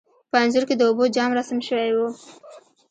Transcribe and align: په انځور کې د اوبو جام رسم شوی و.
په 0.29 0.35
انځور 0.43 0.63
کې 0.67 0.75
د 0.77 0.81
اوبو 0.89 1.03
جام 1.15 1.31
رسم 1.37 1.59
شوی 1.67 1.91
و. 1.95 1.99